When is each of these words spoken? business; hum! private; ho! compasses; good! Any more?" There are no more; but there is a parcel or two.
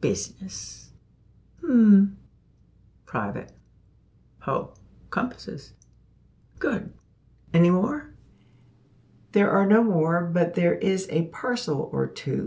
business; 0.00 0.92
hum! 1.60 2.16
private; 3.04 3.52
ho! 4.40 4.72
compasses; 5.10 5.74
good! 6.58 6.94
Any 7.52 7.68
more?" 7.68 8.14
There 9.32 9.50
are 9.50 9.66
no 9.66 9.84
more; 9.84 10.24
but 10.24 10.54
there 10.54 10.76
is 10.76 11.06
a 11.10 11.26
parcel 11.26 11.90
or 11.92 12.06
two. 12.06 12.46